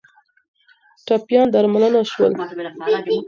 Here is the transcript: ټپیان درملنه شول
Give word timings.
ټپیان 1.05 1.47
درملنه 1.53 2.01
شول 2.11 2.31